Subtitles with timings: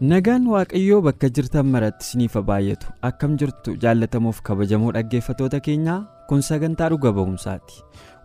[0.00, 6.40] Nagaan Waaqayyoo bakka jirtan maratti isiniif haa baay'atu akkam jirtu jaallatamuuf kabajamoo dhaggeeffatoota keenyaa kun
[6.46, 7.82] sagantaa dhuga ba'umsaati.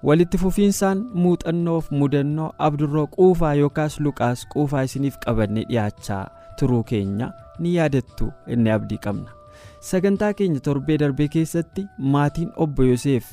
[0.08, 6.24] Walitti fufiinsaan muuxannoof mudannoo abdurroo quufaa yookaas luqaas quufaa isiniif qabannee dhiyaachaa
[6.60, 9.32] turuu keenya ni yaadattu inni abdii qabna.
[9.92, 13.28] Sagantaa keenya torbee darbee keessatti maatiin obbo Yoseef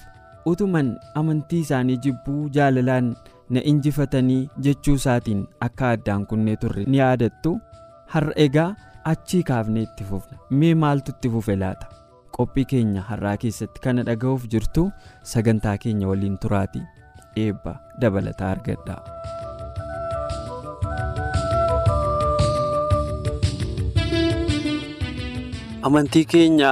[0.50, 3.14] utuman amantii isaanii jibbuu jaalalaan
[3.50, 7.60] na injifatanii jechuu isaatiin akka addaan kunnee turre ni yaadattu.
[8.14, 8.68] Har'a egaa
[9.12, 11.86] achii kaafnee itti fufna mee maaltu itti fufe laata
[12.38, 14.84] qophii keenya har'aa keessatti kana dhaga'uuf jirtu
[15.34, 16.84] sagantaa keenya waliin turaatii
[17.46, 17.74] eebba
[18.04, 18.96] dabalataa argadha.
[25.82, 26.70] Amantii keenya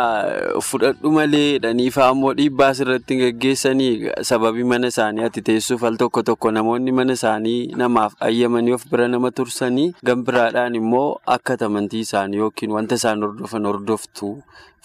[0.63, 6.51] fudhadhu malee dhaniifaa immoo dhiibbaa irratti geggeessanii sababii mana isaanii ati teessuuf al tokko tokko
[6.57, 12.71] namoonni mana isaanii namaaf ayyamanii of bira nama tursanii gambiraadhaan immoo akka amantii isaanii yookiin
[12.77, 14.31] wanta isaan hordofan hordoftu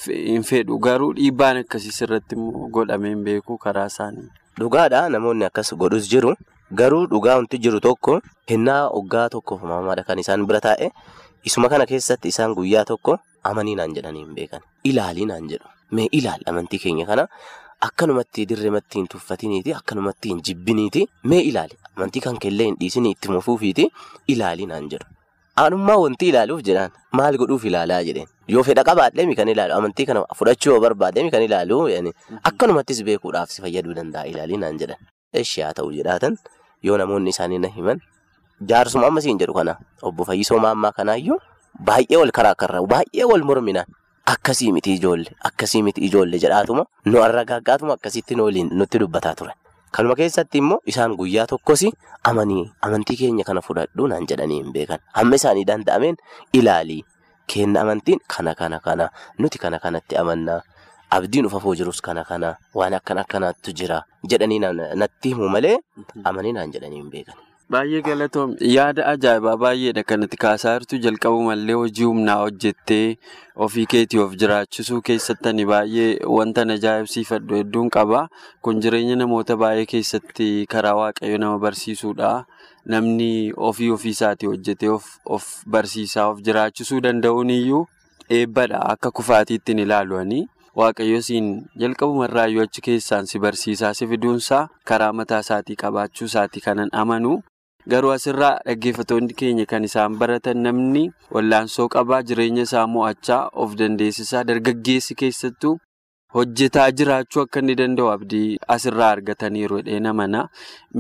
[0.08, 4.28] hin fedhu garuu dhiibbaan akkasiis irratti immoo godhameen beeku karaa isaanii.
[4.60, 6.34] Dhugaadha namoonni akkas godhus jiru
[6.82, 10.90] garuu dhugaa wanti jiru tokko kennaa waggaa tokkoof maamaadha kan isaan bira taa'e
[11.44, 13.18] isuma kana keessatti isaan guyyaa tokko.
[13.52, 14.62] Amanii naan jedhanii hin beekan.
[14.92, 15.68] Ilaalii naan jedhu.
[15.92, 17.28] Mee ilaali amantii keenya kana
[17.88, 23.30] akkanumatti dirreematti hin tuffatiniiti akkanumatti hin jibbiniiti mee ilaali amantii kan kellee hin dhiisinii itti
[23.36, 23.86] mufuufiiti
[24.36, 25.06] ilaalii naan jedhu.
[25.64, 30.06] Aanummaa wanti ilaaluuf jedhaan maal godhuuf ilaalaa jedheen yoo fedha qabaadhee mi kan ilaalu amantii
[30.10, 31.78] kana fudhachuu yoo barbaadee mi kan ilaalu
[32.50, 34.98] akkanumattis beekuudhaaf si fayyaduu danda'a ilaalii naan jedhan.
[35.34, 36.38] Eeshi haa ta'u jedhaatan
[36.84, 38.02] yoo namoonni isaanii na himan
[38.72, 41.40] jaarsuma amma siin jedhu kana obbo Fayyisoo Maammaa kanaayyuu.
[41.80, 43.86] Baay'ee wal karaakarra baay'ee wal morminaan
[44.34, 49.54] akkasii miti ijoollee akkasii miti ijoollee jedhaatuma nu arragaaggaatuma akkasitti nutti dubbataa ture.
[49.92, 51.84] Kanuma keessatti immoo isaan guyyaa tokkos
[52.24, 55.00] amanii amantii keenya kana fudhadhuu naan jedhanii hin beekan.
[55.14, 56.18] Hamma isaanii danda'ameen
[56.54, 57.04] ilaalii
[57.48, 59.10] kenna amantiin kana kana kana
[59.40, 60.62] nuti kana kanatti amannaa
[61.12, 64.60] abdiin ufafoo jirus kana kana waan akkana akkanaattu jira jedhanii
[64.96, 65.78] natti himu malee
[66.24, 67.36] amanii naan jedhanii hin beekan.
[67.74, 68.52] Baay'ee galatoom.
[68.62, 70.04] Yaada ajaa'ibaa baay'eedha.
[70.10, 73.18] Kanatti kaasaa jirtu jalqabumallee hojii humnaa hojjettee
[73.68, 78.22] ofii keetii of jiraachisuu keessatti baay'ee wanta ajaa'ibsiifadhu hedduun qaba.
[78.62, 82.32] Kun jireenya namoota baay'ee keessatti karaa waaqayyo nama barsiisuudha.
[82.86, 83.30] Namni
[83.70, 84.92] ofii ofiisaatii hojjetee
[85.38, 87.88] of barsiisaa of jiraachisuu danda'uun iyyuu
[88.30, 88.84] eebbadha.
[88.94, 90.44] Akka kufaatiitti hin ilaaluwanii.
[90.76, 91.50] Waaqayyo siin
[91.82, 97.36] jalqabumarraayyuu achi keessaan si barsiisaa si fiduunsaa karaa mataa isaatii qabaachuu isaatii kanan amanu.
[97.92, 101.04] Garuu asirraa dhaggeeffatoonni keenya kan isaan baratan namni
[101.36, 105.74] wallaansoo qabaa jireenya isaa mo'achaa of dandeessisaa dargaggeessi keessattuu
[106.38, 110.42] hojjetaa jiraachuu akka inni danda'u abdii asirraa argataniiru jedhee namana.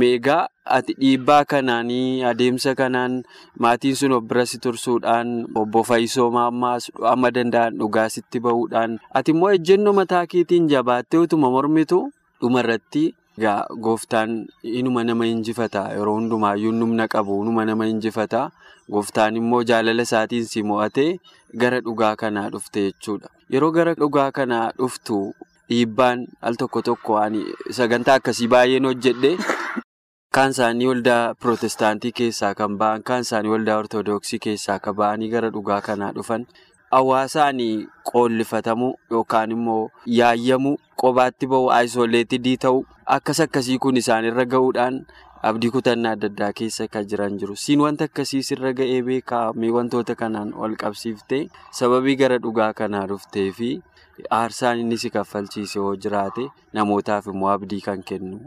[0.03, 0.37] Meegaa
[0.77, 3.17] ati dhiibbaa kanaanii adeemsa kanaan
[3.65, 9.31] maatiin sun of bira si tursuudhaan obbo Fayyisoo Maammaas amma danda'an dhugaa sitti bahuudhaan ati
[9.37, 12.03] immoo ejjennoo mataa keetiin jabaattee utuma mormitu
[12.41, 13.05] dhumarratti.
[13.37, 14.35] Egaa gooftaan
[14.79, 18.43] inuma nama injifata yeroo hundumaayyuu humna qabu inuma nama injifata
[18.95, 21.09] gooftaan immoo jaalala isaatiin si mo'atee
[21.63, 23.27] gara dhugaa kanaa dhufte jechuudha.
[23.53, 25.17] Yeroo gara dhugaa kanaa dhuftu
[25.69, 27.19] dhiibbaan al tokko tokko
[27.79, 29.31] sagantaa akkasii baay'een hojjedhe
[30.37, 35.49] kaan isaanii waldaa pirootestaantii keessaa kan ba'an kaan isaanii waldaa ortoodooksii keessaa kan ba'anii gara
[35.57, 36.47] dhugaa kanaa dhufan.
[36.95, 37.57] Hawaasaan
[38.09, 39.81] qoollifatamuu yookaan immoo
[40.17, 40.69] yaayyamu
[41.01, 42.77] qobaatti bahu ayisoleetidii ta'u
[43.15, 44.99] akkas akkasii kun isaanirra gahuudhaan
[45.49, 47.55] abdii kutannaa adda addaa keessa kan jiran jiru.
[47.63, 51.41] Siin wanta akkasii sirra ga'ee beekaa mee wantoota kanaan wal qabsiiftee
[51.81, 53.69] sababii gara dhugaa kanaa dhuftee fi
[54.39, 56.47] aarsaan inni si kaffalchiise yoo jiraate
[56.79, 58.39] namootaaf immoo abdii kan kennu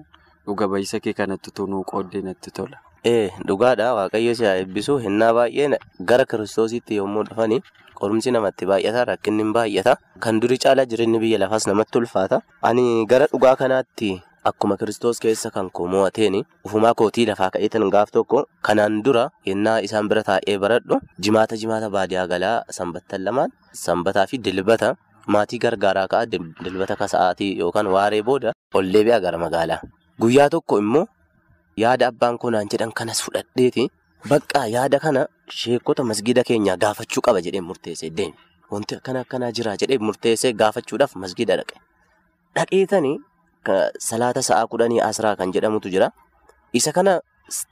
[0.47, 2.81] dhuga ba'iisa kee kanatti tunuu qooddee natti tola.
[3.05, 3.95] Dhugaadha.
[3.99, 5.79] Waaqayyo si haa eebbisu hinnaa baay'ee
[6.11, 7.61] gara kiristoositti yommuu dhufani
[8.01, 9.97] qorumsi namatti baay'ata rakkinni baay'ata.
[10.21, 12.41] Kan duri caalaa jireenyi biyya lafaas namatti ulfaata.
[12.63, 14.11] Ani gara dhugaa kanaatti
[14.45, 19.81] akkuma kiristoos keessa kan koo mo'ateen ufumaa kootii lafaa ka'eetan gaaf tokko kanaan dura yennaa
[19.89, 21.01] isaan bira taa'ee baradhu.
[21.21, 24.95] Jimaata jimaata baadiyaa galaa sanbattan lamaan sanbataa fi dilbata.
[25.29, 26.27] Maatii gargaaraa ka'a
[26.65, 29.81] dilbata kasa'aatii yookaan waaree booda ol deebi'a gara magaalaa.
[30.21, 31.05] Guyyaa tokko immoo
[31.83, 33.85] yaada abbaan koo naan jedhan kanas fudhadheeti
[34.31, 35.23] bakka yaada kana
[35.61, 38.35] sheekota masgida keenyaa gaafachuu qaba jedhee murteessee deeme.
[38.73, 41.77] Wanti akkana akkanaa jira jedhee murteessee gaafachuudhaaf masgida dhaqe.
[42.57, 43.17] Dhaqeetanii
[44.09, 46.11] salaata sa'aa kudhanii asraa kan jedhamutu jira.
[46.73, 47.21] Isa kana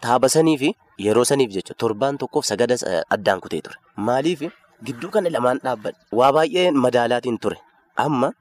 [0.05, 0.69] taabasanii fi
[1.07, 2.77] yeroo saniif jecha torbaan tokkoof sagada
[3.17, 3.77] addaan kutee ture.
[3.97, 4.43] Maaliif
[4.87, 7.59] gidduu kana lamaan dhaabbadhe waa baay'ee madaalaatiin ture.
[8.05, 8.33] Amma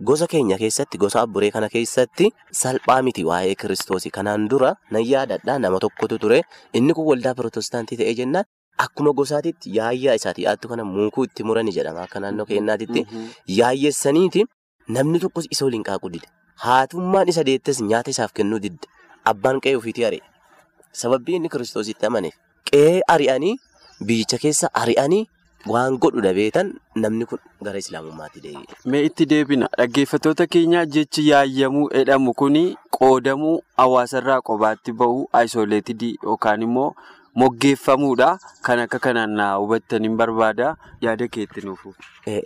[0.00, 4.10] gosa keenya keessatti gosa abburee kana keessatti salphaa miti waa'ee kiristoosii.
[4.10, 6.42] Kanaan dura nan yaadadha nama tokkotu ture
[6.74, 8.44] inni kun waldaa pirootestaantii ta'ee jennaan
[8.84, 13.06] akkuma gosaatitti yaayyaa isaati yaaddu kana muukuu itti murani jedhama akka naannoo keenyaatitti
[13.60, 14.44] yaayyeessaniiti
[14.96, 16.26] namni tokkos isa waliin qaaquu dide.
[16.64, 18.86] Haatummaan isa deettes nyaata isaaf kennuu didde.
[19.32, 20.22] Abbaan qe'ee ofiitii ari'e.
[20.92, 22.34] Sababii inni kiristoositti amaneef.
[22.70, 23.56] Qe'ee ari'anii
[24.10, 25.24] biyyicha keessa ari'anii
[25.74, 26.68] waan godhu dhabeetan
[27.02, 28.76] namni kun gara islaamummaatti deebi'e.
[28.92, 32.64] Mee itti deebina dhaggeeffattoota keenyaa jechi yaayyamuu jedhamu kuni
[32.98, 36.88] qoodamuu hawaasarraa qobaatti bahu ayisoleetidii yookaan immoo
[37.42, 38.28] moggeeffamuudha.
[38.66, 40.74] Kan akka kanaan na hubattan hin barbaada
[41.06, 41.94] yaada keetti nuufu.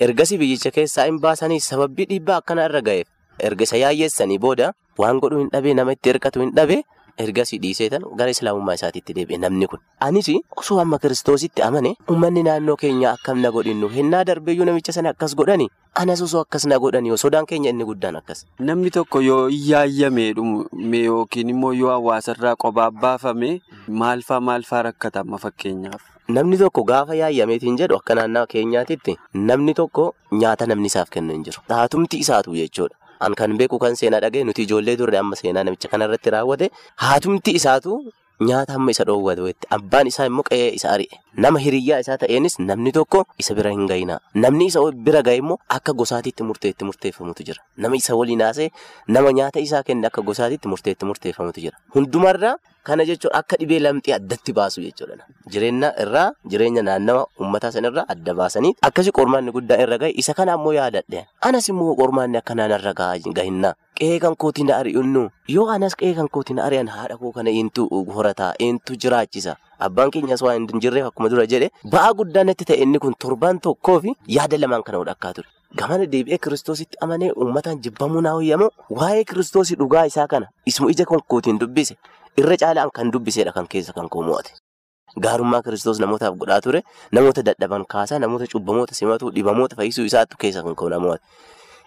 [0.06, 3.06] Ergasii biyyicha keessaa hin baasanii sababii dhiibbaa akkana irra ga'eef
[3.50, 6.82] erga isa yaayyeessanii booda waan godhuu hin dhabee nama itti hirkatu hin dhabee
[7.24, 9.80] ergasii dhiiseetan gara islaamummaa isaatiitti deebi'e namni kun.
[10.00, 15.10] Anis osoo amma kiristoositti amane uummanni naannoo keenyaa akkam na godhinnu hennaa darbeeyyuu namicha sana
[15.14, 15.68] akkas godhani
[16.04, 18.46] anas osoo akkas na godhani sodaan keenya inni guddaan akkas.
[18.58, 20.28] Namni tokko yoo yaayyame
[21.04, 26.00] yookiin immoo yoo hawaasarraa qobaa baafame maalfaa maalfaa rakkatama fakkeenyaaf.
[26.28, 31.44] Namni tokko gaafa yaayyameetiin jedhu akka naannoo keenyaatitti namni tokko nyaata namni isaaf kennu hin
[31.48, 31.62] jiru.
[31.68, 32.96] Haatumti isaatu jechuudha.
[33.26, 36.66] An kan beeku kan seenaa dhaga'e nuti ijoollee turre amma seenaa namicha kanarratti raawwate.
[37.04, 37.92] Haatumti isaatu
[38.40, 41.16] nyaata hamma isa dhoowwatu abbaan isaa immoo qe'ee isa ari'e.
[41.36, 45.58] Nama hiriyyaa isaa ta'eenis namni tokko isa bira hin ga'inaa namni isa bira ga'e immoo
[45.68, 47.60] akka gosaatiitti murteetti murteeffamutu jira.
[47.76, 48.70] Nama isa waliin haasee
[49.08, 51.76] nama nyaata isaa kenne akka gosaatiitti murteetti murteeffamutu jira.
[51.94, 55.24] Hundumarraa kana jechuun akka dhibee lamxii addatti baasu jechuudha.
[55.52, 60.56] Jireenya irraa jireenya naannawa uummataa sanarraa adda baasanii akkasi qormaanni guddaa irra ga'e isa kana
[60.56, 61.26] ammoo yaadadhe.
[61.44, 63.74] Anas immoo qormaanni akkanaan irra gahinnaa.
[64.00, 67.50] Qe'ee kan kootii na ari'unnu yoo anas qe'ee kan kootii na ari'an haadha koo kana
[68.30, 69.56] horataa eentu jiraachisa
[69.86, 73.60] abbaan keenyas waan hin jirreef akkuma dura jedhe ba'aa guddaa natti ta'e inni kun torbaan
[73.66, 75.48] tokkoo fi yaada lamaan kana hodhakkaa ture.
[75.80, 78.66] Gamana deebi'ee kiristoositti amanee uummataan jibbamuu naa hoyyamu
[79.00, 81.94] waa'ee kiristoosii dhugaa isaa kana ismu ija kan kootiin dubbise
[82.42, 84.50] irra caalaan kan dubbisedha kan keessa kan koo mo'ate.
[85.26, 86.82] Gaarummaa kiristoos namootaaf godhaa ture
[87.18, 91.22] namoota dadhaban kaasaa namoota cubbamoota simatuu dhibamoota fayyisuu isaattu keessa kan koo namoota.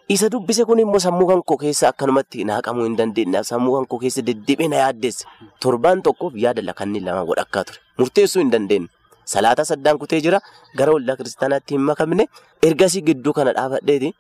[0.10, 4.00] Isa dubbise kun immoo sammuu kan koo keessa akkanumatti naaqamuu hin dandeenyeef sammuu kan koo
[4.04, 5.26] keessa deddeebi'ee na yaaddeesse.
[5.64, 7.80] Torbaan tokkoof yaada lakanni lama godhakkaa ture.
[7.98, 8.90] Murteessuu hin dandeenye.
[9.34, 10.42] Salaataa saddaan kutee jira
[10.78, 12.28] gara waldaa kiristaanaatti hin makamne
[12.70, 14.12] ergasii gidduu kana dhaabadheeti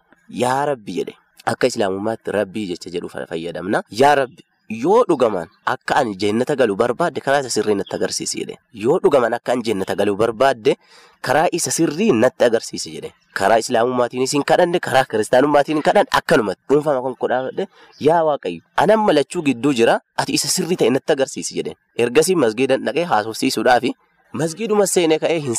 [0.44, 1.13] yaa rabbi jedhe
[1.53, 3.83] akka islaamummaatti rabbii jecha jedhu fayyadamna.
[3.91, 8.57] Yaa rabbi yoo dhugaman akka ani jeennata galuu barbaadde karaa isa sirrii natti agarsiisi jedhe.
[8.74, 10.77] Yoo dhugaman akka ani jeennata galuu barbaadde
[11.21, 13.12] karaa isa sirrii natti agarsiisi jedhe.
[13.33, 17.68] Karaa islaamummaatiinis hin kadhanne karaa kiristaanummaatiin hin kadhanne akkanumatti dhuunfama kan godhaafadhe
[18.07, 21.75] yaa waaqayyo anan malachuu gidduu jira ati isa sirrii ta'e natti agarsiisi jedhe.
[21.98, 23.94] Ergasii masgiidan dhaqee haasofsiisuudhaafi
[24.42, 25.56] masgiiduma seenee ka'ee hin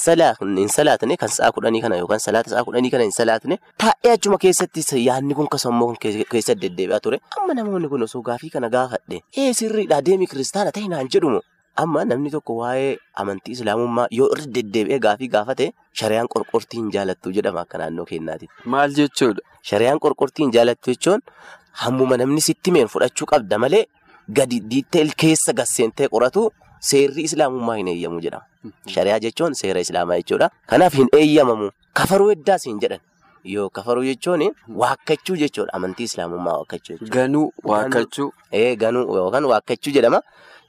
[0.77, 4.83] salaatne kan sa'a kudhanii kana yookaan salaata sa'a kudhanii kana hin salaatne taa'ee achuma keessatti
[5.07, 7.21] yaadni kun kasammoo keessatti deddeebi'aa ture.
[7.41, 11.41] Amma namoonni kun osoo gaafii kana gaafadhe ee sirriidhaa deemii kiristaana ta'e naan jedhumu.
[11.83, 17.33] Amma namni tokko waa'ee amantii islaamummaa yoo irra deddeebi'ee gaafii gaafate shari'aan qorqortii hin jaalattu
[17.39, 18.49] jedhama akka naannoo keenyaatti.
[18.75, 19.43] Maal jechuudha?
[19.71, 21.21] Shari'aan qorqortii hin jaalattu jechuun
[21.85, 23.85] hammuma namni sitti meen fudhachuu qabda malee
[24.39, 26.45] gadi diitteel keessa gasseentee qoratu
[26.91, 28.47] seerri islaamummaa hin eeyyamu jedhama.
[28.95, 30.51] Shari'aa jechuun seera islaamaa jechuudha.
[30.73, 31.71] Kanaaf hin eeyyamamu.
[32.01, 33.01] Kafaruu heddaas hin jedhan.
[33.55, 34.43] Yoo kafaruu jechuun
[34.83, 35.73] waakkachuu jechuudha.
[35.79, 37.15] Amantii islaamummaa waakkachuu jechuudha.
[37.17, 38.31] Ganuu waakkachuu.
[38.85, 40.21] Ganuu yookaan waakkachuu jedhama.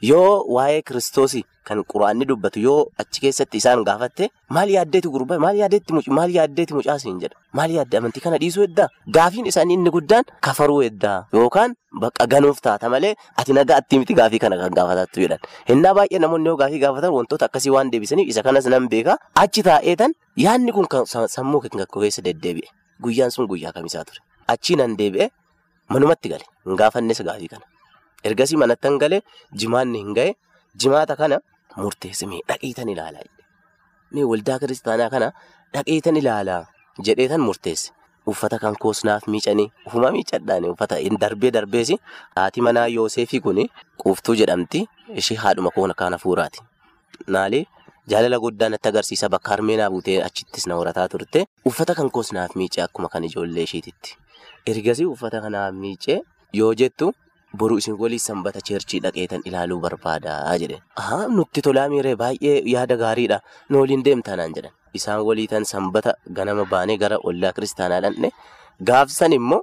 [0.01, 5.55] Yoo waa'ee kiristoosii kan quraanni dubbatu yoo achi keessatti isaan gaafatte maal yaaddeeti gurbaa maal
[5.61, 7.35] yaaddeeti maal yaaddeeti mucaas hin jedha.
[7.53, 8.87] Maal yaadde amantii kana dhiisuu heddaa.
[9.17, 11.73] Gaafiin isaanii inni guddaan kafaruu heddaa yookaan
[12.03, 15.39] bakka ganuuf taata malee ati nagaa attii miti gaafii kana kan gaafatattu jedhan.
[15.69, 19.17] Hinnaa baay'ee namoonni yoo gaafii gaafatan wantoota akkasii waan deebisaniif isa kanas nan beeka.
[19.35, 20.13] Achi taa'eetan
[20.47, 20.87] yaadni kun
[21.27, 22.69] sammuu keessa deddeebi'e.
[23.01, 24.19] Guyyaan sun guyyaa kamisaa ture.
[24.47, 25.29] Achii nan deebi'e
[25.89, 26.45] manumatti gale.
[26.65, 27.65] Hin gaafannes gaafii kana.
[28.29, 29.22] Ergasii manattan galee
[29.63, 30.32] jimaanni hin ga'e
[30.84, 31.38] jimaata kana
[31.77, 33.27] murteesse mee dhaqiitan ilaalaa.
[34.13, 35.27] Mee waldaa kiristaanaa kana
[35.74, 36.62] dhaqiitan ilaalaa
[37.10, 37.91] jedheetan murteesse.
[38.32, 41.98] Uffata kan koos naaf miicanii ufuma miicadhaani uffata darbee darbeesi
[42.36, 43.65] haati manaa Yooseefii kuni
[44.03, 44.82] quuftuu jedhamti
[45.22, 46.60] ishee haadhuma koona kana fuuraati.
[47.27, 47.60] Naali
[48.13, 52.55] jaalala guddaa natti agarsiisa bakka harmeenaa buutee achittis na horataa turte uffata kan koos naaf
[52.55, 54.17] miicee akkuma kan ijoollee isheetitti.
[54.65, 56.17] Ergasii uffata kanaaf miicee
[56.53, 57.13] yoo jettu
[57.62, 60.77] boruu isin walii sanbata cheerchii dhaqeetan ilaaluu barbaadaa jedhe.
[61.01, 64.74] Ahaa nutti tolaa miiree baay'ee yaada gaariidha nu waliin deemtaanaan jedhan.
[65.00, 68.29] Isaan waliitan sanbata ganama baanee gara ollaa kiristaanaa dhandhe
[68.89, 69.62] gaafsan immoo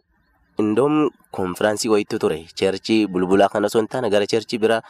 [0.62, 0.94] indoom
[1.38, 4.80] konfiraansii wayiitu ture cheerchii bulbulaa kana osoo hin taane gara cheerchii biraa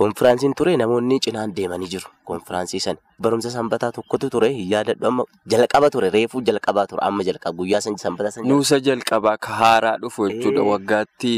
[0.00, 2.08] konfiraansiin ture namoonni cinaan deemanii jiru.
[2.30, 7.02] Konfiraansii sana barumsa sanbataa tokkotu ture yaadadhu amma jalqaba ture reefuu jalqabaa ture.
[7.08, 8.48] Amma jalqaba guyyaa sanbataa sana.
[8.48, 11.34] Nuusa jalqabaa ka haaraa dhufu jechuudha waggaatti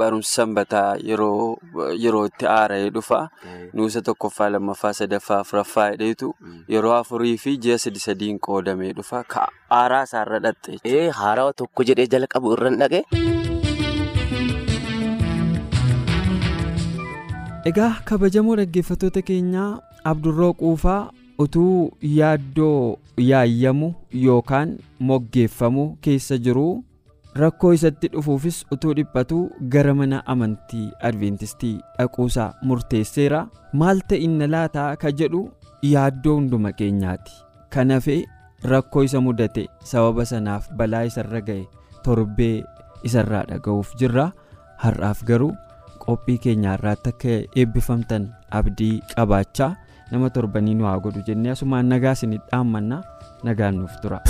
[0.00, 3.20] barumsa sanbataa yeroo itti haara'ee dhufa.
[3.74, 6.32] Nuusa tokkoffaa lammaffaa sadaffaa afuraffaa hidheetu
[6.76, 9.24] yeroo afurii fi ji'a sadi sadiin qoodamee dhufa.
[9.24, 10.80] Ka haaraa isaarra dhatte.
[11.22, 13.02] Haaraa tokko jedhee jalqabu irra dhaqe.
[17.70, 19.70] Egaa kabajamoo dhaggeeffattoota keenyaa
[20.10, 21.10] Abdurroo Quufaa
[21.44, 22.98] utuu yaaddoo
[23.30, 23.88] yaayyamu
[24.24, 24.76] yookaan
[25.08, 26.66] moggeeffamu keessa jiru
[27.42, 29.40] rakkoo isatti dhufuufis utuu dhiphatu
[29.74, 33.42] gara mana amantii adventistii dhaquusaa murteesseera
[33.82, 35.42] maal ta'inna laataa ka jedhu
[35.92, 37.32] yaaddoo hunduma keenyaati
[37.76, 38.18] kan hafe
[38.72, 41.62] rakkoo isa mudate sababa sanaaf balaa isarra ga'e
[42.08, 42.54] torbee
[43.10, 44.32] isarraa dhaga'uuf jirra
[44.84, 45.52] har'aaf garuu.
[46.06, 48.28] Qophii keenya irraatti akka eebbifamtan
[48.60, 49.72] abdii qabaachaa
[50.10, 53.02] nama torbanii nu haa godhu jennee asumaan nagaa isinitti dhaammannaa
[53.48, 54.20] nagaan nuuf tura.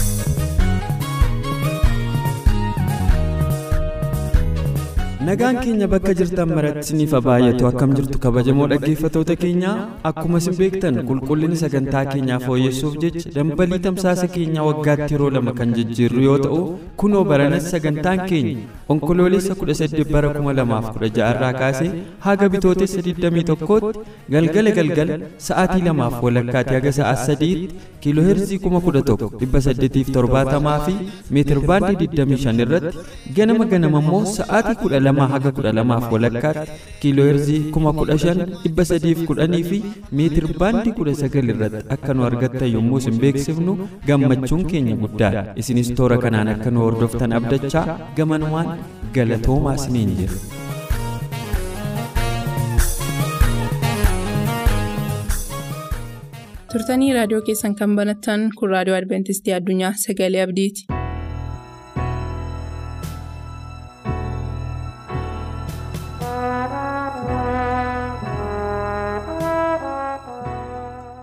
[5.26, 9.70] Nagaan keenya bakka jirtan maratti isiniif baay'atu akkam jirtu kabajamoo dhaggeeffatoota keenya
[10.10, 15.72] akkuma isin beektan qulqullinni sagantaa keenyaa fooyyessuuf jecha dambalii tamsaasa keenyaa waggaatti yeroo lama kan
[15.78, 16.60] jijjiirru yoo ta'u
[17.02, 18.54] kunoo baranas sagantaan keenya
[18.94, 21.90] onkoloolessa 18 bara 2016 irraa kaasee
[22.26, 24.04] haga bitootessa 21tti
[24.36, 25.16] galgala galgala
[25.48, 27.74] sa'aatii lamaaf walakkaatti haga sa'aa sadiitti
[28.06, 30.94] kiilooheerzii 11,870 fi
[31.38, 34.78] meetirbaandii 25 irratti ganama ganama immoo sa'aatii
[35.16, 36.72] 12 haga 12 walakkaatti
[37.04, 39.78] kiilooheerzii 15,310 fi
[40.20, 43.78] meetirbaandii 19 irratti akka nu argattan yommuu isin beeksifnu
[44.10, 47.86] gammachuun keenya guddaadha isinis toora kanaan akka nu hordoftan abdachaa
[48.20, 48.70] gamanumaan
[49.18, 50.38] galatoomaa isiniin jira.
[56.72, 60.86] turtanii raadiyoo keessan kan banattan kun raadiyoo adventistii addunyaa sagalee abdiiti.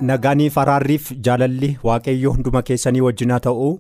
[0.09, 3.73] Nagaaniif araarriif jaalalli waaqayyoo hunduma keessanii wajjinaa ta'uu?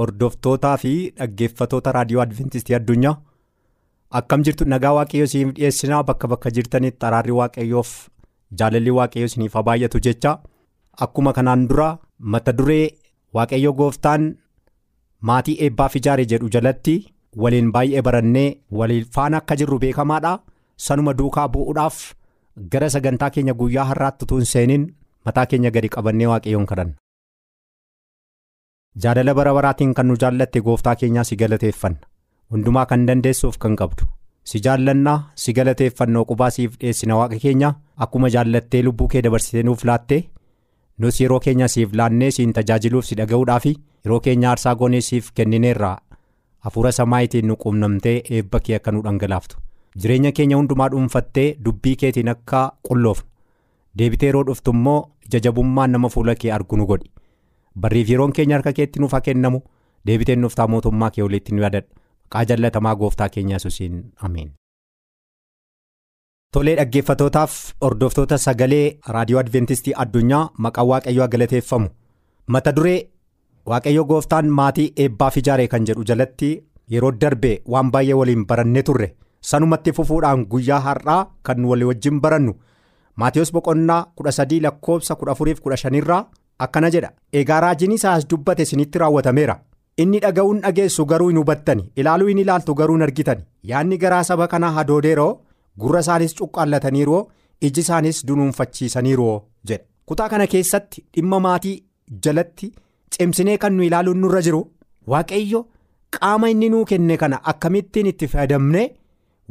[0.00, 3.16] Hordoftootaa fi dhaggeeffatoota raadiyoo adventistii addunyaa?
[4.20, 4.64] Akkam jirtu?
[4.74, 7.90] Nagaa waaqayyoo isiniif dhiyeessinaa bakka bakka jirtanitti araarri waaqayyoof
[8.62, 10.32] jaalalli waaqayyoo isiniif haa baay'atu jecha
[11.06, 11.88] akkuma kanaan dura
[12.34, 12.86] mata duree
[13.38, 14.24] waaqayyo gooftaan
[15.30, 16.94] maatii eebbaaf ijaare jedhu jalatti
[17.44, 18.48] waliin baay'ee barannee
[18.80, 20.32] waliin faana akka jirru beekamaadha
[20.86, 22.00] sanuma duukaa bu'uudhaaf
[22.72, 24.88] gara sagantaa keenya guyyaa har'aatti utuu hin seenin
[25.26, 26.94] mataa keenya gadi qabannee waaqayyoon kadhanna.
[29.02, 31.98] jaalala bara baraatiin kan nu jaallatte gooftaa keenyaa si galateeffanna
[32.54, 34.04] hundumaa kan dandeessuuf kan qabdu
[34.52, 37.70] si jaallannaa si galateeffannoo qubaa siif dhiyeessina waaqa keenya
[38.06, 40.18] akkuma jaallattee lubbuu kee dabarsitee nuuf laatte
[41.04, 45.96] nus yeroo keenya siif laannee siin tajaajiluuf si dhaga'uudhaaf yeroo keenya aarsaa goonee siif kennineerraa
[46.66, 49.56] hafuura samaayitiin nu quunnamtee eebba kee akka nu dhangalaaftu
[50.02, 53.29] jireenya keenya hundumaa dhuunfattee dubbii keetiin akka qulloofnu
[53.98, 57.10] deebitee yeroo dhuftu immoo ija jabummaan nama fuula kee argu nu godhi.
[57.80, 59.60] Barriif yeroon keenya harka keetti nuuf haa kennamu.
[60.06, 61.88] Deebitee nuuf ta'a mootummaa kee walitti nu yaadadha
[62.30, 64.02] maqaa jallatamaa gooftaa keenya yesuusiin.
[64.22, 64.52] Ameen.
[66.52, 67.52] Tolee dhaggeeffatootaaf
[67.84, 71.88] hordoftoota sagalee raadiyoo adventistii addunyaa maqaa waaqayyoo galateeffamu.
[72.46, 72.98] Mata duree
[73.72, 76.50] waaqayyo gooftaan maatii eebbaaf ijaare kan jedhu jalatti
[76.94, 79.14] yeroo darbe waan baay'ee waliin barannee turre.
[79.40, 82.54] Sanumatti fufuudhaan guyyaa har'aa kan walii wajjin barannu
[83.22, 86.22] maatiyoos boqonnaa 13 lakkoobsa 14-15 irraa
[86.66, 87.10] akkana jedha.
[87.32, 89.56] Egaa raajiin isaas dubbate isinitti raawwatameera.
[90.02, 91.84] Inni dhaga'uun dhageessu garuu hin hubattani.
[91.96, 93.42] Ilaaluu hin ilaaltu garuu hin argitani.
[93.70, 95.32] Yaadni garaa saba kanaa hadoodeeroo
[95.80, 97.22] gurra isaanis cuqqaallataniiroo?
[97.68, 99.34] Iji isaanis dunuunfachiisaniiroo?
[99.68, 99.84] jedha.
[100.06, 101.74] Kutaa kana keessatti dhimma maatii
[102.26, 102.72] jalatti
[103.16, 104.62] cimsinee kan nu ilaaluun nurra jiru?
[105.12, 105.60] Waaqayyo
[106.16, 108.86] qaama inni nuu kenne kana akkamittiin itti fayyadamnee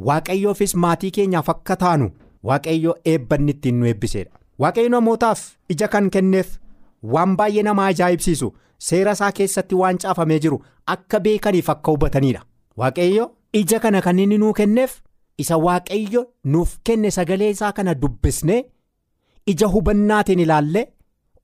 [0.08, 2.10] waaqayyoofis maatii keenyaaf akka taanu
[2.48, 4.30] waaqayyo eebbanni ittiin nu eebbiseedha.
[4.58, 5.40] Waaqayyo namootaaf
[5.74, 6.58] ija kan kenneef
[7.14, 8.48] waan baay'ee nama ajaa'ibsiisu
[8.88, 10.58] seera isaa keessatti waan caafamee jiru
[10.94, 12.42] akka beekaniif akka hubataniidha.
[12.76, 13.30] Waaqayyo
[13.62, 15.00] ija kana kan inni nuu kenneef
[15.38, 18.60] isa waaqayyo nuuf kenne sagalee isaa kana dubbisnee
[19.54, 20.86] ija hubannaatiin ilaallee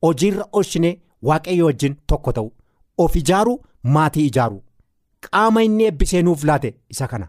[0.02, 0.94] hojiirra oolchinee
[1.30, 2.52] waaqayyo wajjin tokko ta'u.
[2.98, 3.54] Of ijaaru
[3.94, 4.62] maatii ijaaru.
[5.30, 7.26] Qaama inni eebbisee nuuf laate isa kana.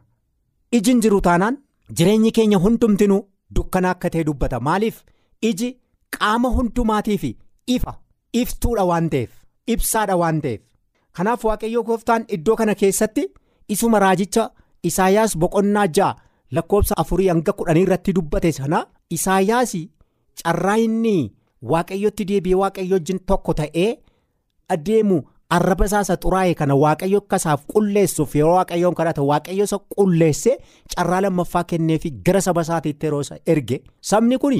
[0.78, 1.58] Ijin jiru taanaan
[1.98, 3.22] jireenyi keenya hundumtinuu
[3.56, 4.60] dukkana akka ta'e dubbata.
[4.60, 5.04] Maaliif?
[5.42, 5.70] Iji
[6.18, 7.24] qaama hundumaatiif
[7.68, 7.94] ifa
[8.34, 9.30] iftuudha waan ta'eef
[9.68, 10.62] ibsaadha waan ta'eef.
[11.12, 13.28] Kanaaf waaqayyoo gooftaan iddoo kana keessatti
[13.68, 14.50] isuma raajicha
[14.84, 16.16] isaayaas boqonnaa ja'a
[16.52, 19.74] lakkoobsa afurii hanga kudhanii irratti dubbate sana isaayaas
[20.44, 21.16] carraa inni
[21.72, 23.90] waaqayyotti deebi'ee waaqayyo wajjin tokko ta'ee
[24.76, 25.18] adeemu
[25.50, 30.58] arraba isaasa xuraa'e kana waaqayyo akkasaaf qulleessuuf yeroo waaqayyoon kadhata waaqayyo isa qulleesse
[30.96, 33.82] carraa lammaffaa kenneefi gara saba isaatiitti yeroo isa erge.
[34.02, 34.56] Sabni kun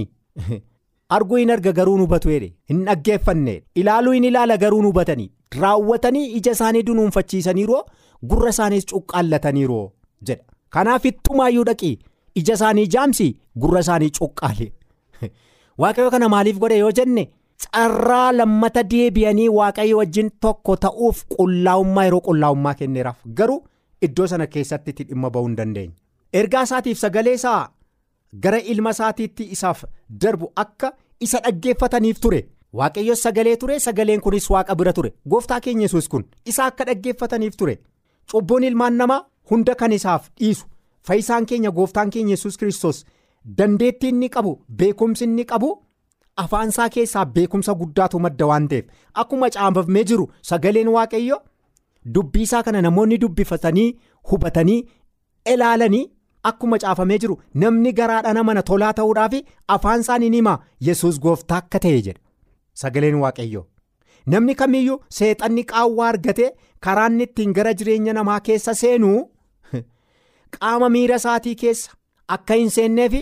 [1.18, 3.56] arguu hin arga garuu hubatu jedhe hin dhaggeeffanne.
[3.76, 5.30] Ilaaluu hin ilaala garuu hubatanii
[5.62, 7.84] raawwatanii ija isaanii dunuunfachiisaniiroo
[8.32, 9.86] gurra isaaniis cuqqaallataniiroo
[10.30, 10.44] jedha.
[10.70, 11.96] Kanaaf ittumaayyuu dhaqii
[12.36, 13.28] ija isaanii jaamsi
[13.66, 14.72] gurra isaanii cuqqaale.
[15.82, 17.30] Waaqayyo kana maaliif godhe yoo jenne.
[17.66, 23.58] Carraa lammata deebi'anii waaqayyo wajjin tokko ta'uuf qullaa'ummaa yeroo qullaa'ummaa kenneeraaf garuu
[24.08, 25.94] iddoo sana keessatti itti dhimma ba'uu hin dandeenye.
[26.42, 27.70] ergaa isaatiif sagalee isaa
[28.44, 29.84] gara ilma isaatiitti isaaf
[30.26, 30.92] darbu akka
[31.28, 32.42] isa dhaggeeffataniif ture
[32.82, 37.56] waaqayyo sagalee ture sagaleen kunis waaqa bira ture gooftaa keenya yesus kun isa akka dhaggeeffataniif
[37.64, 37.78] ture
[38.32, 39.22] cubbuun ilmaan namaa
[39.52, 40.66] hunda kan isaaf dhiisu
[41.10, 43.04] fayyisaan keenya gooftaan keenya yesus kristos
[43.58, 45.70] dandeettii inni qabu beekumsi inni qabu.
[46.44, 48.86] Afaan isaa keessaa beekumsa guddaatu madda waan ta'eef
[49.24, 51.40] akkuma caafamee jiru sagaleen waaqayyo
[52.18, 53.90] dubbii isaa kana namoonni dubbifatanii
[54.32, 54.80] hubatanii
[55.54, 56.06] ilaalanii
[56.44, 57.42] akkuma caafamee jiru.
[57.54, 59.34] Namni garaadha nama tolaa ta'uudhaaf
[59.76, 62.22] afaan isaanii ni hima yesus gooftaa akka ta'e jedha
[62.84, 63.66] sagaleen waaqayyo.
[64.34, 66.52] Namni kamiyyuu seexanni qaawwaa argatee
[66.88, 69.20] karaa inni ittiin gara jireenya namaa keessa seenuu
[70.58, 71.98] qaama miira isaatii keessa
[72.38, 73.20] akka hin seenneef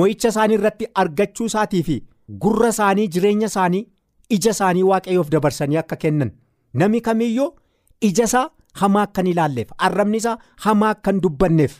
[0.00, 1.98] mo'icha isaanii irratti argachuu isaatiifi.
[2.28, 3.86] Gurra isaanii jireenya isaanii
[4.36, 6.30] ija isaanii waaqayyoof dabarsanii akka kennan
[6.82, 7.50] namni kamiyyuu
[8.08, 8.48] ija isaa
[8.82, 11.74] hamaa akka hin ilaalleef arrabni isaa hamaa akka hin dubbanneef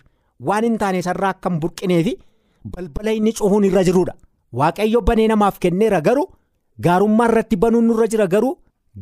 [0.51, 2.11] waan hin taane sarraa akka hin burqineef
[2.77, 4.15] balbala inni cufuun irra jiruudha.
[4.59, 6.27] Waaqayyo banee namaaf kenneera garuu
[6.87, 8.53] gaarummaa irratti banuun nurra jira garuu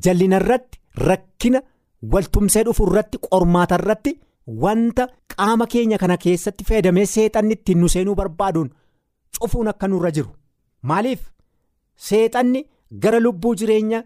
[0.07, 0.79] jallina irratti
[1.09, 1.61] rakkina
[2.15, 4.15] waltumsee dhufu irratti qormaata irratti
[4.65, 8.71] wanta qaama keenya kana keessatti fayyadamee seexanni ittiin nu seenuu barbaaduun
[9.41, 10.31] cufuun akka nurra jiru.
[10.83, 11.21] Maaliif
[12.09, 12.63] seexanni
[13.05, 14.03] gara lubbuu jireenya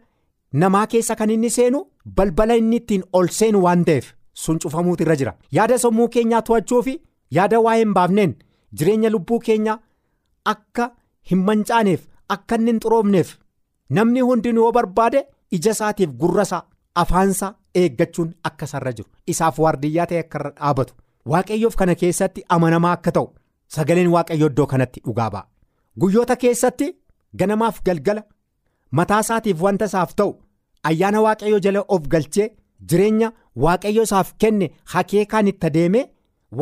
[0.62, 1.80] namaa keessa kan inni seenu
[2.20, 5.32] balbala inni ittiin ol seenu waan ta'eef sun cufamuutu irra jira.
[5.56, 6.94] Yaada sammuu keenyaa to'achuu fi
[7.38, 8.34] yaada waa'ee hin baafneen.
[8.78, 9.78] Jireenya lubbuu keenyaa
[10.52, 10.90] akka
[11.30, 12.02] hin mancaaneef
[12.36, 13.30] akka inni hin xuroofneef
[13.98, 15.22] namni hundinuu yoo barbaade
[15.58, 16.62] ija isaatiif gurra isaa
[17.02, 19.08] afaansaa eeggachuun akka isarra jiru.
[19.26, 20.94] Isaaf waardiyyaa ta'e akka irra dhaabatu.
[21.32, 23.28] Waaqayyoof kana keessatti amanamaa akka ta'u
[23.76, 25.46] sagaleen waaqayyo iddoo kanatti dhugaa ba'a.
[26.00, 26.92] Guyyoota keessatti
[27.40, 28.22] ganamaaf galgala
[29.00, 30.32] mataa isaatiif wanta isaaf ta'u
[30.90, 32.48] ayyaana waaqayyo jala of galchee
[32.90, 33.32] jireenya
[33.64, 36.04] waaqayyo isaaf kenne hakeekaan itti adeemee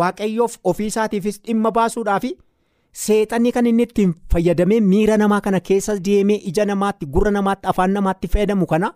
[0.00, 2.24] waaqayyoof ofii isaatiifis dhimma baasuudhaaf
[3.04, 7.90] seexanni kan inni ittiin fayyadamee miira namaa kana keessa deemee ija namaatti gurra namaatti afaan
[7.98, 8.92] namaatti fayyadamu kana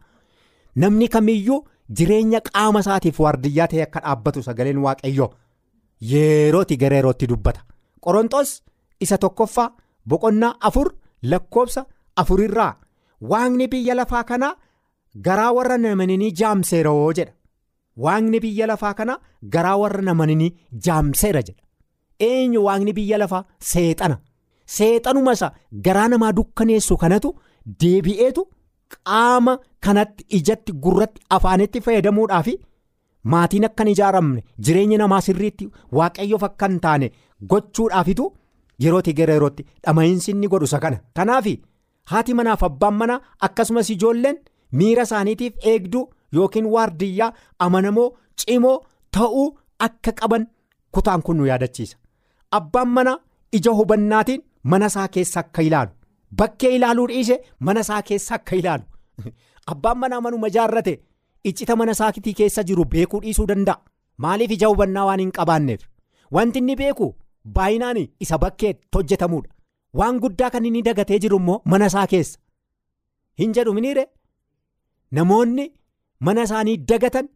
[0.85, 1.59] namni kamiyyuu
[2.01, 5.29] jireenya qaama isaatiif waardiyyaa ta'e akka dhaabbatu sagaleen waaqayyoo
[6.13, 7.61] yerooti gara yerootti dubbata
[8.01, 8.63] qorontoos
[9.01, 9.71] isa tokkoffaa.
[10.09, 10.89] Boqonnaa afur
[11.23, 12.75] lakkoobsa afurirraa.
[13.31, 14.55] Waaqni biyya lafaa kanaa
[15.27, 17.33] garaa warra namanini jaamseeroo jedha.
[18.05, 19.19] Waaqni biyya lafaa kanaa
[19.55, 20.49] garaa warra namanini
[20.87, 21.63] jaamseera jedha.
[22.29, 23.45] Eenyu waaqni biyya lafaa?
[23.73, 24.19] Seexana.
[24.77, 25.53] Seexanuma isa
[25.85, 27.35] garaa namaa dukkaneessu kanatu
[27.83, 28.43] deebi'eetu
[28.95, 32.49] qaama kanatti ijatti gurratti afaanitti fayyadamuudhaaf
[33.33, 35.67] maatiin akka hin ijaaramne jireenya namaa sirriitti
[35.99, 37.09] waaqayyoof akka hin taane
[37.53, 38.27] gochuudhaafitu.
[38.85, 41.01] Yerootii gara yerootti dhama'iinsi inni godhu isa kana.
[41.17, 41.47] Kanaaf
[42.11, 44.39] haati manaaf abbaan manaa akkasumas ijoolleen
[44.81, 46.05] miira isaaniitiif eegduu
[46.37, 47.33] yookiin waardiyyaa
[47.67, 48.09] amanamoo
[48.43, 48.77] cimoo
[49.17, 49.47] ta'uu
[49.87, 50.47] akka qaban
[50.93, 51.99] kutaan kun nu yaadachiisa.
[52.59, 53.19] Abbaan manaa
[53.53, 55.93] ija hubannaatiin mana isaa keessa akka ilaalu.
[56.39, 58.85] Bakkee ilaaluu dhiise mana isaa keessa akka ilaalu.
[59.73, 60.99] Abbaan manaa manuma jaarrate
[61.45, 63.83] iccita mana isaatii keessa jiru beekuu dhiisuu danda'a.
[64.25, 65.83] Maaliif ija hubannaa waan hin qabaanneef?
[66.33, 67.15] Wanti inni beeku.
[67.55, 69.51] Baay'inaan isa bakkeetti hojjetamuudha.
[69.95, 72.39] Waan guddaa kan inni dagatee jiru immoo mana isaa keessa.
[73.41, 74.05] Hin jedhu miniire
[75.19, 75.67] namoonni
[76.21, 77.29] mana isaanii dagatan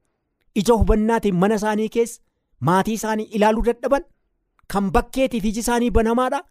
[0.62, 2.20] ija hubannaatiin mana isaanii keessa
[2.68, 4.05] maatii isaanii ilaaluu dadhaban
[4.75, 6.42] kan bakkeetiif iji isaanii banamaadha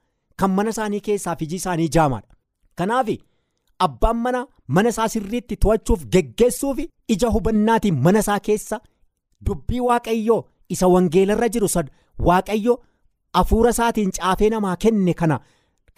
[0.44, 2.36] kan mana isaanii keessaaf iji isaanii jaamaadha.
[2.76, 3.08] Kanaaf
[3.80, 6.80] abbaan mana mana isaa sirriitti to'achuuf geggeessuuf
[7.16, 8.82] ija hubannaatiin mana isaa keessa
[9.46, 11.68] dubbii waaqayyoo isa wangeelarra jiru
[12.30, 12.78] waaqayyoo.
[13.34, 15.40] Afuura isaatiin caafee namaa kenne kana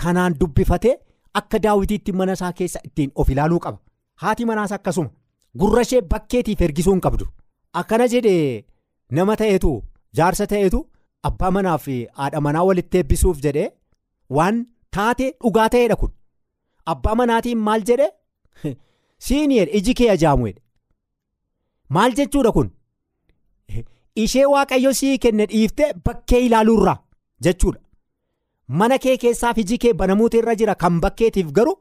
[0.04, 0.96] kanaan dubbifatee
[1.40, 3.78] akka daawwitiitti mana isaa keessa ittiin of ilaaluu qaba.
[4.22, 5.10] Haati manaas akkasuma
[5.60, 7.28] gurra ishee bakkeetiif ergisuu hin qabdu.
[7.82, 8.66] Akkana jedhee
[9.20, 9.72] nama ta'etu
[10.20, 10.82] jaarsa ta'etu
[11.30, 13.70] abbaa manaa fi haadha manaa walitti eebbisuuf jedhee
[14.40, 14.60] waan
[14.98, 16.14] taatee dhugaa ta'eedha kun.
[16.96, 18.10] Abbaa manaatiin maal jedhe
[19.28, 20.62] siiniyeedha iji kee ajaamuedha
[21.98, 22.70] maal jechuudha kun?
[24.24, 26.98] Ishee waaqayyo sii kenne dhiiftee bakkee ilaaluurraa
[27.48, 27.80] jechuudha
[28.82, 31.78] mana kee keessaaf iji kee banamuutu irra jira kan bakkeetiif garuu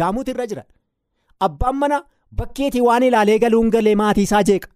[0.00, 0.64] jaamuutu irra jira
[1.48, 2.02] abbaan mana
[2.42, 4.68] bakkeetii waan ilaalee galuun galee maatii isaa jeeqa.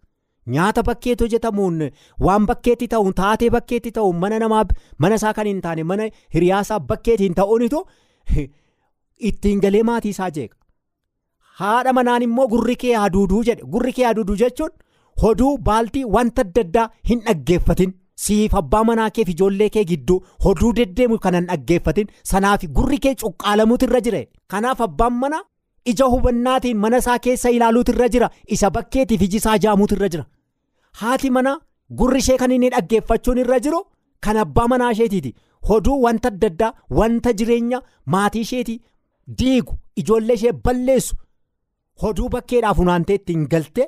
[0.54, 1.80] nyaata bakkeetti hojjetamuun
[2.26, 4.64] waan bakkeetti ta'uun taatee bakkeetti ta'uun mana namaa
[5.04, 7.82] mana isaa kan hin taane mana hiriyaasaa bakkeetiin ta'uunitu
[9.30, 10.56] ittiin galee maatii isaa jeeqa.
[11.60, 14.74] Haadha manaan immoo gurri kee haduuduu jedhe gurri kee haduuduu jechuun
[15.22, 20.72] hoduu baaltii wanta adda addaa hin dhaggeeffatin siif abbaa manaa keef ijoollee kee gidduu hoduu
[20.78, 24.22] deddeemu kan hin dhaggeeffatin sanaaf gurri kee cuqqaalamuutu irra jira.
[24.50, 25.40] Kanaaf abbaan mana
[25.92, 30.24] ija hubannaatiin mana isaa keessa ilaaluutu irra jira isa bakkeetiif iji isaa jaamuutu irra jira.
[31.00, 31.52] haati mana
[31.98, 33.80] gurri ishee kan inni dhaggeeffachuun irra jiru
[34.26, 35.34] kan abbaa manaa isheetiiti.
[35.68, 37.82] Hoduu wanta adda addaa wanta jireenya
[38.14, 38.74] maatii isheeti
[39.38, 41.16] diigu ijoollee ishee balleessu
[42.02, 43.86] hoduu bakkeedhaaf unaantee ittiin galte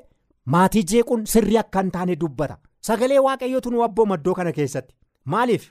[0.54, 4.94] maatii jeequun sirrii akka hin taane dubbata sagalee waaqayyootu nu abbooma iddoo kana keessatti
[5.34, 5.64] maaliif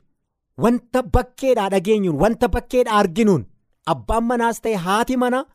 [0.65, 3.45] wanta bakkeedhaa dhageenyuun wanta bakkeedhaa arginuun
[3.93, 5.45] abbaan manaas ta'e haati mana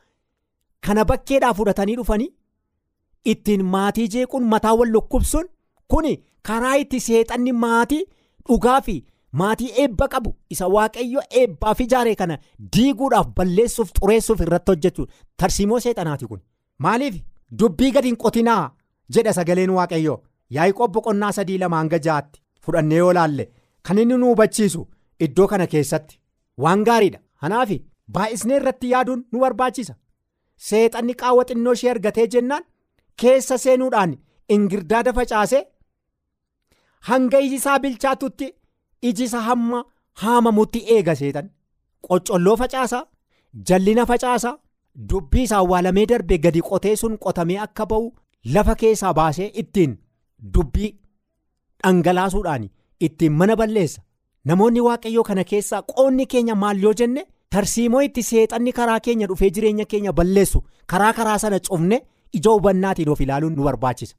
[0.87, 2.31] kana bakkeedhaa fudhatanii dhufanii
[3.33, 5.47] ittiin maatii jeequun mataa wal lukkubsuun.
[5.89, 6.13] Kuni
[6.49, 8.01] karaa itti seexanni maatii
[8.49, 8.95] dhugaa fi
[9.41, 12.39] maatii eebba qabu isa waaqayyo eebbaaf ijaare kana
[12.77, 15.13] diiguudhaaf balleessuuf xureessuuf irratti hojjechuudha.
[15.37, 16.41] Tarsiimoo seexanaati kun.
[16.79, 17.21] Maaliif
[17.59, 18.65] dubbii gadi hin qotinaa
[19.17, 20.19] jedha sagaleen waaqayyoo
[20.57, 23.45] Yaaqoob boqonnaa sadii lama hanga ja'aatti fudhannee yoo laalle
[23.89, 24.83] kan inni nu hubachiisu
[25.27, 26.19] iddoo kana keessatti
[26.65, 27.21] waan gaariidha.
[27.41, 27.71] Kanaaf
[28.15, 29.95] baay'isnee irratti yaaduun nu barbaachisa.
[30.69, 32.65] Seexanni qaawwa xinnoo ishee argatee jennaan
[33.23, 34.13] keessa seenuudhaan
[34.57, 35.63] ingirdaada facaasee.
[37.09, 38.47] hanga iji isaa bilchaatutti
[39.09, 39.79] iji isaa hamma
[40.25, 41.49] haamamutti eega seetan
[42.09, 43.03] qoccolloo facaasaa
[43.71, 44.53] jallina facaasaa
[45.13, 48.07] dubbii isaa awwaalamee darbe gadi qotee sun qotamee akka ba'u
[48.57, 49.97] lafa keessaa baasee ittiin
[50.55, 50.91] dubbii
[51.85, 52.69] dhangalaasuudhaan
[53.07, 54.03] ittiin mana balleessa
[54.51, 57.25] namoonni waaqayyoo kana keessaa qoonni keenya maal yoo jenne
[57.57, 60.63] tarsiimoo itti seexanni karaa keenya dhufee jireenya keenya balleessu
[60.95, 61.99] karaa karaa sana cufne
[62.41, 64.17] ija hubannaatiin of ilaaluun nu barbaachisa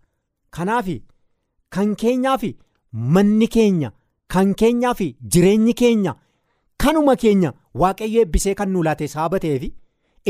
[0.57, 0.87] kanaaf
[1.69, 2.43] kan keenyaaf.
[3.13, 3.89] Manni keenya
[4.33, 5.05] kan keenyaa fi
[5.35, 6.11] jireenyi keenya
[6.83, 7.49] kanuma keenya
[7.81, 9.63] waaqayyo eebbisee kan nu laate sababa ta'eef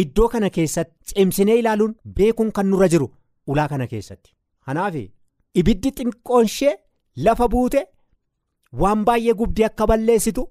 [0.03, 3.09] iddoo kana keessatti cimsinee ilaaluun beekuun kan nurra jiru
[3.47, 4.31] ulaa kana keessatti.
[4.65, 4.95] Kanaaf
[5.59, 6.47] ibiddi xiqqoon
[7.25, 7.81] lafa buute
[8.81, 10.43] waan baay'ee gubdee akka balleessitu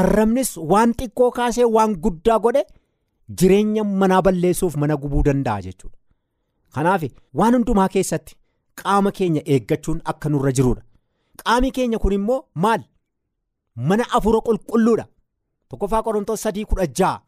[0.00, 2.62] arrabnis waan xiqqoo kaasee waan guddaa godhe
[3.38, 5.98] jireenya manaa balleessuuf mana gubuu danda'a jechuudha.
[6.74, 7.02] Kanaaf
[7.38, 8.36] waan hundumaa keessatti
[8.82, 10.82] qaama keenya eeggachuun akka nurra jirudha.
[11.40, 12.82] Qaami keenya kun immoo maal
[13.88, 15.04] mana afura qulqulluudha
[15.68, 17.22] tokkoffaa qorontoos sadii kudha ja'a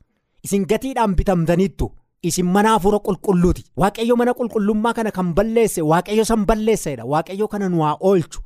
[0.44, 1.86] isin gatiidhaan bitamtaniittu
[2.28, 7.04] isin mana afura qulqulluuti waaqayyo mana qulqullummaa kana kan balleesse waaqayyo san balleessedha.
[7.12, 8.40] Waaqayyo kana nu haa oolchu.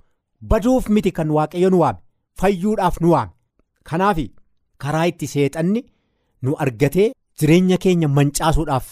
[0.51, 1.99] Baduuf miti kan waaqayyo nu waame
[2.41, 3.33] fayyuudhaaf nu waame
[3.89, 4.19] kanaaf
[4.83, 5.81] karaa itti seexanni
[6.43, 8.87] nu argatee jireenya keenya mancaasuudhaaf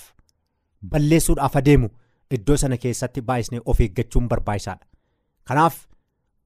[0.93, 1.89] balleessuudhaaf adeemu
[2.31, 4.85] iddoo sana keessatti baay'isnee of eeggachuun barbaachisaadha.
[5.49, 5.77] Kanaaf.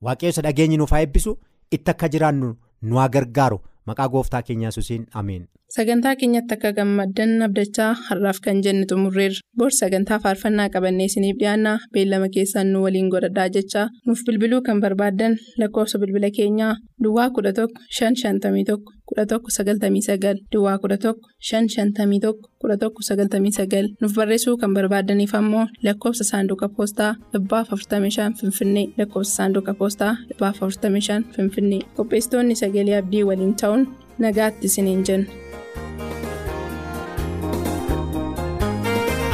[0.04, 1.38] waaqayyo isa dhageenyi nuuf haa eebbisu.
[1.72, 2.48] Itti akka jiraannu
[2.82, 3.58] nu haa gargaaru.
[3.86, 5.06] Maqaa gooftaa keenyaa yesuusiin.
[5.12, 5.48] Ameen.
[5.74, 9.38] Sagantaa keenyatti akka gammaddan abdachaa har'aaf kan jenne xumurreerra.
[9.58, 14.80] Bor sagantaa faarfannaa qabannee isiniif dhiyaanna beellama keessaan nu waliin godhadhaa jechaa nuuf bilbiluu kan
[14.84, 18.78] barbaaddan lakkoofsa bilbila keenyaa Duwwaa 11 551
[19.16, 21.14] 1199 Duwwaa 11
[21.50, 30.12] 551 1199 nuuf barreessuu kan barbaadaniif ammoo lakkoofsa saanduqa poostaa 45 Finfinnee lakkoofsa saanduqa poostaa
[30.40, 33.86] 45 Finfinnee qopheessitoonni sagalee abdii waliin ta'uun
[34.18, 35.49] nagaatti isiniin jenna.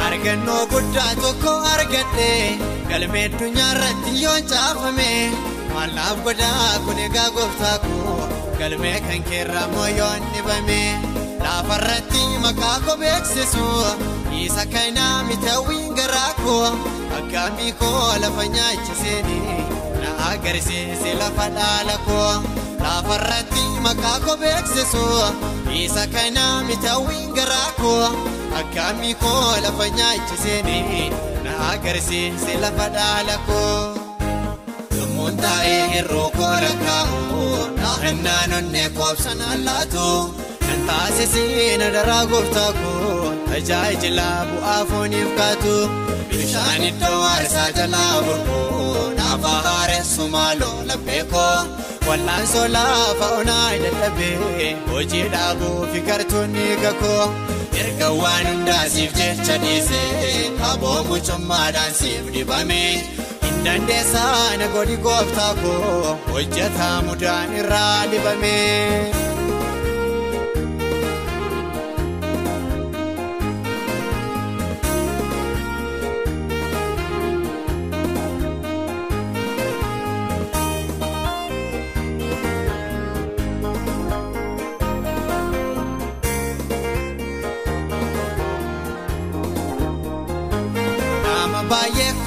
[0.07, 2.29] Argannoo guddaa tokko argadhe
[2.89, 5.09] galmee addunyaa irratti yoon caafame
[5.73, 8.17] mallaaf godhaa kun egaa gooftaa koo
[8.59, 10.81] galmee kan keerraa moo yoon dhibame
[11.45, 13.65] laafarratti maqaa koo beeksisu
[14.43, 16.67] isa kanaa mitawwiin garaa koo
[17.19, 19.39] akkaamii koo lafa nyaachiseeni
[20.01, 22.31] na agarsiise lafa dhaala koo.
[22.83, 25.05] Laafarratti maqaa koo beeksisu
[25.73, 28.09] isa kanaa mitawwiin garaa koo.
[28.59, 31.09] akkaamii koo lafa nyaachiseeni
[31.43, 33.95] na agarsiise lafa dhaala koo
[34.97, 37.41] yommuun taa'ee hir'uu koo lakkaa'u
[37.81, 40.05] naannaan onnee koobsan allaatu
[40.65, 45.75] kan taasisee na daraa gooftaa koo tajaajila bu'aa fooniif kaatu
[46.31, 48.61] bishaan iddoo aarsaa jalaa burquu
[49.19, 51.55] naaf haaressu maaloo laphee koo
[52.07, 57.25] Wal'aansoo lafa onaa dadhabee hojii dhaabuu fi gartuunni gakoo
[57.83, 62.91] erga waan hundaa siif jecha dhiisee aboo mucummaadhaan siif dibamee
[63.45, 69.26] hin dandeessaa na godhi gooftaa koo hojjetaa mudaan irraa dibamee.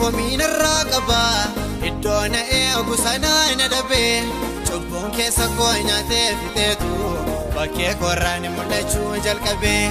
[0.09, 1.21] Irraa qaba
[1.89, 4.23] iddoo na eegu sanaa na dhabee
[4.67, 6.93] cubbuun keessa koo nyaatee fixeetu
[7.55, 9.91] bakkee korraan mul'achuu jalqabee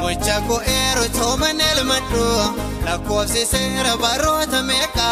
[0.00, 2.24] mucha koo eeru tooman elmadhu
[2.86, 5.08] lakkoofsi seera baroota meeqa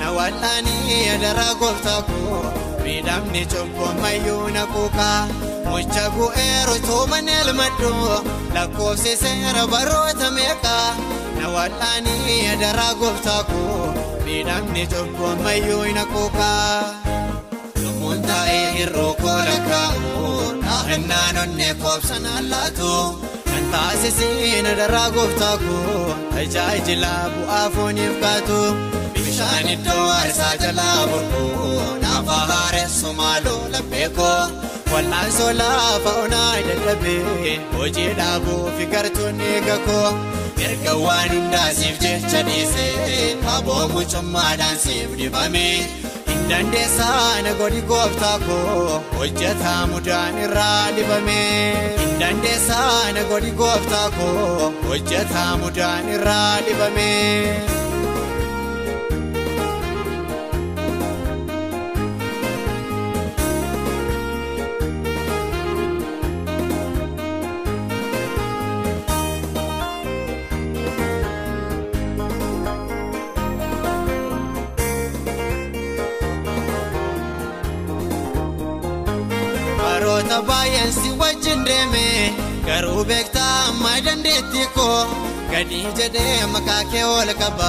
[0.00, 2.44] na wal'aanii adaraa gooftaa koo
[2.82, 5.28] miidhamni cubbuun mayyuu na kuukaa
[5.70, 7.92] mucha koo eeru tooman elmadhu
[8.54, 10.77] lakkoofsi seera baroota meeqa.
[11.70, 16.94] Na wal'aanii adaraa gooftaa koo miidhamni cubbuun mayyuu hin haquuqaa.
[17.82, 20.02] Lubbuun taa'ee hir'uu koo lakkaa'u
[20.62, 22.92] dhaahannaan onnee koobsanaan laatu
[23.50, 28.60] kan taasisiin adaraa gooftaa koo tajaajila bu'aa fooniif kaatu.
[29.24, 31.46] Bishaan iddoo aarsaa jalaa burquu
[32.02, 34.08] naaf haaressu maaloo laphee
[34.88, 34.94] koo.
[34.96, 40.10] Wal'aansoo lafa onaa dadhabee hojii dhaabuu fi gartuunni gakoo.
[40.68, 45.76] erga waan hundaa siif jecha dhiisee aboo mucummaadhaan siif dibamee
[46.30, 51.72] hin dandeessaa na godhi gooftaa koo hojjetaa mudaan irraa dibamee
[52.02, 57.77] hin dandeessaa na godhi gooftaa koo hojjetaa mudaan irraa dibamee.
[80.38, 82.32] Baroota baay'een si wajjin deeme
[82.66, 85.06] garuu beektaa amma dandeettii koo
[85.50, 87.68] gadi jedhee maqaa kee ol qaba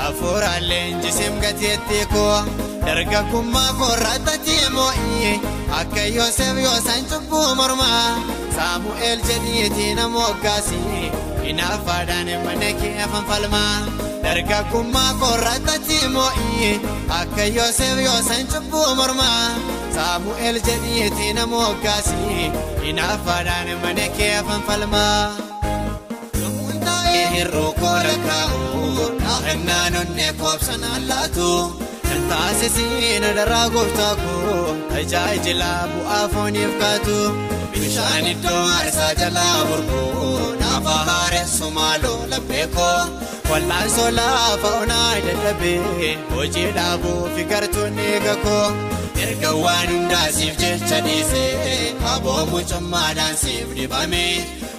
[0.00, 2.42] hafuuraallee injisim gateettii koo
[2.86, 5.40] dargaggummaa koorraatatti moo'ii
[5.80, 8.18] akka Yoosef Yoosaan cubbuu mormaa
[8.56, 11.12] Saamu'eel jedhiitii nama hoggaasii
[11.44, 13.76] hinaafaadhaan mana kee fanfalmaa.
[14.24, 16.72] dargaggummaa koorraatatti moo'ii
[17.20, 19.46] akka Yoosef Yoosaan cubbuu mormaa
[19.94, 22.50] Saamu'eel jedhiitii nama hoggaasii
[22.84, 25.22] hinaafaadhaan mana kee fanfalmaa.
[26.40, 31.48] Lubbuun taa'ee hir'uu koo lakkaa'u dhaahannaan onnee koobsanaan laatu
[32.08, 37.18] kan taasisiin adaraa gooftaa koo tajaajila bu'aa fooniif kaatu.
[37.74, 40.02] Bishaan iddoo aarsaa jalaa burquu
[40.62, 42.98] naaf haaressu maaloo laphee koo.
[43.50, 48.66] Wal'aansoo lafa onaa dadhabee hojii dhaabuu fi gartuunni gakoo
[49.22, 54.34] erga waan hundaa siif jecha dhiisee aboo mucummaadhaan siif dibamee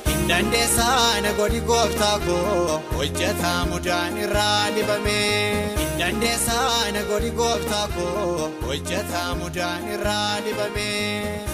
[0.09, 5.39] hin dandeessaa na godhi gooftaa koo hojjetaa mudaan irraa dibamee
[5.79, 11.52] hin dandeessaa na godhi gooftaa koo hojjetaa mudaan irraa dibamee.